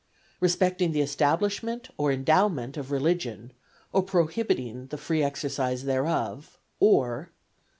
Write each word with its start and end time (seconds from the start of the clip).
Respecting 0.39 0.93
the 0.93 1.01
establishment 1.01 1.91
or 1.95 2.11
endowment 2.11 2.75
of 2.75 2.89
religion, 2.89 3.53
or 3.93 4.01
prohibiting 4.01 4.87
the 4.87 4.97
free 4.97 5.21
exercise 5.21 5.83
thereof; 5.83 6.57
or 6.79 7.27
"(2.) 7.31 7.33